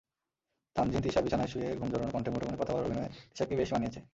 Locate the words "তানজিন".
0.75-1.01